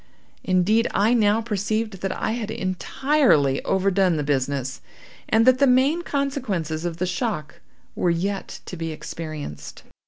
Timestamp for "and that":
5.29-5.59